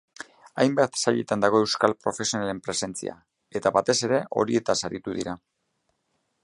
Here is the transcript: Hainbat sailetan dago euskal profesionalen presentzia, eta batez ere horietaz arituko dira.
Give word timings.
Hainbat 0.61 0.95
sailetan 1.01 1.43
dago 1.43 1.59
euskal 1.65 1.93
profesionalen 2.05 2.63
presentzia, 2.69 3.15
eta 3.61 3.73
batez 3.79 3.99
ere 4.09 4.23
horietaz 4.39 4.79
arituko 4.89 5.19
dira. 5.21 5.37